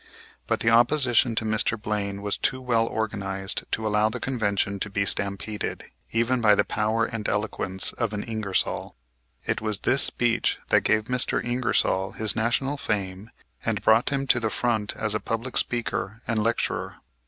But 0.47 0.61
the 0.61 0.71
opposition 0.71 1.35
to 1.35 1.45
Mr. 1.45 1.79
Blaine 1.79 2.23
was 2.23 2.35
too 2.35 2.59
well 2.59 2.87
organized 2.87 3.65
to 3.71 3.85
allow 3.85 4.09
the 4.09 4.19
Convention 4.19 4.79
to 4.79 4.89
be 4.89 5.05
stampeded, 5.05 5.83
even 6.09 6.41
by 6.41 6.55
the 6.55 6.63
power 6.63 7.05
and 7.05 7.29
eloquence 7.29 7.93
of 7.93 8.11
an 8.11 8.23
Ingersoll. 8.23 8.95
It 9.45 9.61
was 9.61 9.81
this 9.81 10.01
speech 10.01 10.57
that 10.69 10.81
gave 10.81 11.03
Mr. 11.03 11.45
Ingersoll 11.45 12.13
his 12.13 12.35
national 12.35 12.77
fame 12.77 13.29
and 13.63 13.83
brought 13.83 14.09
him 14.09 14.25
to 14.25 14.39
the 14.39 14.49
front 14.49 14.95
as 14.97 15.13
a 15.13 15.19
public 15.19 15.55
speaker 15.55 16.23
and 16.27 16.41
lecturer. 16.43 16.95